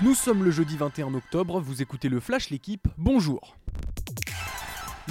Nous 0.00 0.14
sommes 0.14 0.44
le 0.44 0.52
jeudi 0.52 0.76
21 0.76 1.12
octobre, 1.14 1.58
vous 1.58 1.82
écoutez 1.82 2.08
le 2.08 2.20
Flash 2.20 2.50
l'équipe, 2.50 2.86
bonjour. 2.98 3.56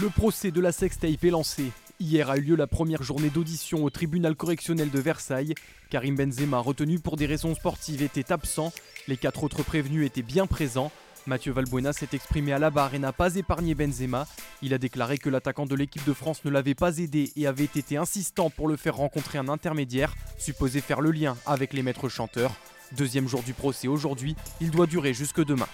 Le 0.01 0.07
procès 0.07 0.49
de 0.49 0.62
la 0.62 0.71
sextape 0.71 1.21
est 1.25 1.29
lancé. 1.29 1.73
Hier 1.99 2.29
a 2.29 2.37
eu 2.37 2.41
lieu 2.41 2.55
la 2.55 2.67
première 2.67 3.03
journée 3.03 3.29
d'audition 3.29 3.83
au 3.83 3.89
tribunal 3.89 4.37
correctionnel 4.37 4.89
de 4.89 4.99
Versailles. 4.99 5.55
Karim 5.89 6.15
Benzema, 6.15 6.60
retenu 6.60 6.99
pour 6.99 7.17
des 7.17 7.26
raisons 7.26 7.53
sportives, 7.53 8.01
était 8.01 8.31
absent. 8.31 8.71
Les 9.10 9.17
quatre 9.17 9.44
autres 9.44 9.62
prévenus 9.62 10.05
étaient 10.05 10.21
bien 10.21 10.47
présents. 10.47 10.90
Mathieu 11.26 11.51
Valbuena 11.51 11.92
s'est 11.92 12.08
exprimé 12.13 12.54
à 12.54 12.60
la 12.60 12.69
barre 12.69 12.94
et 12.94 12.99
n'a 12.99 13.12
pas 13.12 13.35
épargné 13.35 13.76
Benzema. 13.76 14.26
Il 14.62 14.74
a 14.74 14.78
déclaré 14.78 15.17
que 15.17 15.29
l'attaquant 15.29 15.65
de 15.65 15.76
l'équipe 15.76 16.05
de 16.05 16.13
France 16.13 16.45
ne 16.45 16.49
l'avait 16.49 16.76
pas 16.76 16.98
aidé 16.99 17.34
et 17.35 17.45
avait 17.45 17.66
été 17.66 17.98
insistant 17.98 18.49
pour 18.49 18.70
le 18.70 18.77
faire 18.77 18.95
rencontrer 18.95 19.38
un 19.38 19.49
intermédiaire, 19.49 20.16
supposé 20.38 20.80
faire 20.80 21.02
le 21.02 21.12
lien 21.12 21.35
avec 21.45 21.73
les 21.73 21.84
maîtres 21.84 22.07
chanteurs. 22.07 22.55
Deuxième 22.93 23.27
jour 23.27 23.43
du 23.43 23.53
procès 23.53 23.87
aujourd'hui, 23.87 24.35
il 24.61 24.71
doit 24.71 24.87
durer 24.87 25.13
jusque 25.13 25.43
demain. 25.43 25.67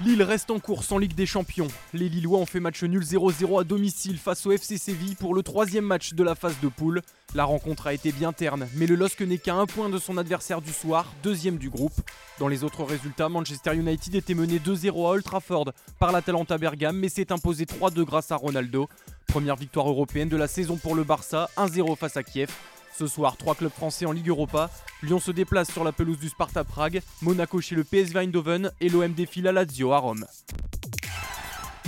Lille 0.00 0.22
reste 0.22 0.50
en 0.50 0.58
course 0.58 0.90
en 0.92 0.98
Ligue 0.98 1.14
des 1.14 1.26
Champions. 1.26 1.68
Les 1.92 2.08
Lillois 2.08 2.38
ont 2.38 2.46
fait 2.46 2.60
match 2.60 2.82
nul 2.82 3.02
0-0 3.02 3.60
à 3.60 3.64
domicile 3.64 4.18
face 4.18 4.44
au 4.44 4.52
FC 4.52 4.76
Séville 4.76 5.14
pour 5.14 5.34
le 5.34 5.42
troisième 5.42 5.84
match 5.84 6.14
de 6.14 6.24
la 6.24 6.34
phase 6.34 6.56
de 6.60 6.68
poule. 6.68 7.00
La 7.34 7.44
rencontre 7.44 7.86
a 7.86 7.94
été 7.94 8.12
bien 8.12 8.32
terne, 8.32 8.68
mais 8.74 8.86
le 8.86 8.96
LOSC 8.96 9.20
n'est 9.22 9.38
qu'à 9.38 9.54
un 9.54 9.66
point 9.66 9.88
de 9.88 9.98
son 9.98 10.18
adversaire 10.18 10.60
du 10.60 10.72
soir, 10.72 11.12
deuxième 11.22 11.58
du 11.58 11.70
groupe. 11.70 11.94
Dans 12.38 12.48
les 12.48 12.64
autres 12.64 12.84
résultats, 12.84 13.28
Manchester 13.28 13.74
United 13.74 14.14
était 14.14 14.34
mené 14.34 14.58
2-0 14.58 14.88
à 15.06 15.10
Old 15.10 15.24
Trafford 15.24 15.72
par 15.98 16.12
l'Atalanta 16.12 16.58
Bergame, 16.58 16.98
mais 16.98 17.08
s'est 17.08 17.32
imposé 17.32 17.64
3-2 17.64 18.04
grâce 18.04 18.32
à 18.32 18.36
Ronaldo. 18.36 18.88
Première 19.28 19.56
victoire 19.56 19.88
européenne 19.88 20.28
de 20.28 20.36
la 20.36 20.48
saison 20.48 20.76
pour 20.76 20.94
le 20.94 21.04
Barça, 21.04 21.48
1-0 21.56 21.96
face 21.96 22.16
à 22.16 22.22
Kiev. 22.22 22.50
Ce 22.96 23.08
soir, 23.08 23.36
trois 23.36 23.56
clubs 23.56 23.72
français 23.72 24.06
en 24.06 24.12
Ligue 24.12 24.28
Europa. 24.28 24.70
Lyon 25.02 25.18
se 25.18 25.32
déplace 25.32 25.68
sur 25.72 25.82
la 25.82 25.90
pelouse 25.90 26.18
du 26.18 26.28
Sparta 26.28 26.62
Prague, 26.62 27.02
Monaco 27.22 27.60
chez 27.60 27.74
le 27.74 27.82
PSV 27.82 28.20
Eindhoven 28.20 28.70
et 28.80 28.88
l'OM 28.88 29.12
défile 29.12 29.48
à 29.48 29.52
Lazio 29.52 29.92
à 29.92 29.98
Rome. 29.98 30.24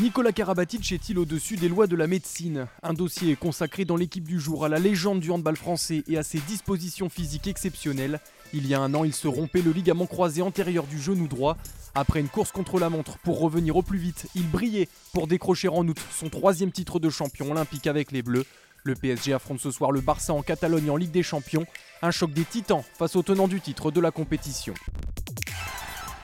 Nicolas 0.01 0.33
Karabatic 0.33 0.91
est-il 0.91 1.19
au-dessus 1.21 1.57
des 1.57 1.69
lois 1.69 1.87
de 1.87 1.95
la 1.95 2.09
médecine? 2.09 2.67
Un 2.83 2.93
dossier 2.93 3.37
consacré 3.37 3.85
dans 3.85 3.97
l'équipe 3.97 4.27
du 4.27 4.41
jour 4.41 4.65
à 4.65 4.69
la 4.69 4.81
légende 4.81 5.21
du 5.21 5.31
handball 5.31 5.57
français 5.57 6.03
et 6.09 6.19
à 6.19 6.25
ses 6.25 6.41
dispositions 6.41 7.09
physiques 7.09 7.47
exceptionnelles. 7.47 8.21
Il 8.53 8.67
y 8.67 8.75
a 8.75 8.81
un 8.81 8.93
an, 8.93 9.05
il 9.05 9.15
se 9.15 9.29
rompait 9.29 9.63
le 9.63 9.71
ligament 9.71 10.07
croisé 10.07 10.43
antérieur 10.43 10.87
du 10.89 11.01
genou 11.01 11.29
droit. 11.29 11.57
Après 11.95 12.21
une 12.21 12.29
course 12.29 12.51
contre 12.51 12.81
la 12.81 12.91
montre 12.91 13.17
pour 13.19 13.39
revenir 13.41 13.77
au 13.77 13.83
plus 13.83 13.99
vite, 13.99 14.27
il 14.35 14.51
brillait 14.51 14.89
pour 15.13 15.29
décrocher 15.29 15.69
en 15.69 15.87
août 15.87 15.99
son 16.13 16.29
troisième 16.29 16.73
titre 16.73 16.99
de 16.99 17.09
champion 17.09 17.53
olympique 17.53 17.87
avec 17.87 18.11
les 18.11 18.23
Bleus. 18.23 18.45
Le 18.87 18.95
PSG 18.95 19.33
affronte 19.33 19.59
ce 19.59 19.73
soir 19.73 19.91
le 19.91 20.01
Barça 20.01 20.33
en 20.33 20.43
Catalogne 20.43 20.91
en 20.91 20.97
Ligue 20.97 21.11
des 21.11 21.25
Champions. 21.25 21.67
Un 22.03 22.13
choc 22.13 22.33
des 22.33 22.45
titans 22.45 22.85
face 22.97 23.17
au 23.17 23.23
tenant 23.25 23.49
du 23.49 23.61
titre 23.61 23.91
de 23.91 24.01
la 24.01 24.13
compétition. 24.13 24.75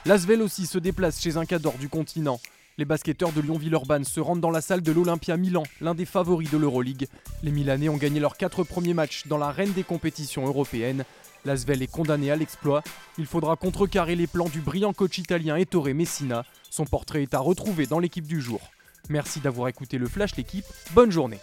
L'Asvel 0.05 0.41
aussi 0.41 0.65
se 0.65 0.77
déplace 0.77 1.21
chez 1.21 1.35
un 1.35 1.43
cador 1.43 1.73
du 1.73 1.89
continent. 1.89 2.39
Les 2.77 2.85
basketteurs 2.85 3.33
de 3.33 3.41
Lyon-Villeurbanne 3.41 4.05
se 4.05 4.21
rendent 4.21 4.39
dans 4.39 4.49
la 4.49 4.61
salle 4.61 4.81
de 4.81 4.93
l'Olympia 4.93 5.35
Milan, 5.35 5.63
l'un 5.81 5.93
des 5.93 6.05
favoris 6.05 6.49
de 6.49 6.57
l'Euroleague. 6.57 7.09
Les 7.43 7.51
Milanais 7.51 7.89
ont 7.89 7.97
gagné 7.97 8.21
leurs 8.21 8.37
quatre 8.37 8.63
premiers 8.63 8.93
matchs 8.93 9.27
dans 9.27 9.37
la 9.37 9.51
reine 9.51 9.73
des 9.73 9.83
compétitions 9.83 10.47
européennes. 10.47 11.03
L'Asvel 11.43 11.81
est 11.81 11.91
condamné 11.91 12.31
à 12.31 12.37
l'exploit. 12.37 12.81
Il 13.17 13.25
faudra 13.25 13.57
contrecarrer 13.57 14.15
les 14.15 14.27
plans 14.27 14.47
du 14.47 14.61
brillant 14.61 14.93
coach 14.93 15.17
italien 15.17 15.57
Ettore 15.57 15.93
Messina. 15.93 16.45
Son 16.69 16.85
portrait 16.85 17.23
est 17.23 17.33
à 17.33 17.39
retrouver 17.39 17.87
dans 17.87 17.99
l'équipe 17.99 18.25
du 18.25 18.39
jour. 18.39 18.61
Merci 19.09 19.41
d'avoir 19.41 19.67
écouté 19.67 19.97
le 19.97 20.07
Flash 20.07 20.37
l'équipe. 20.37 20.63
Bonne 20.93 21.11
journée. 21.11 21.41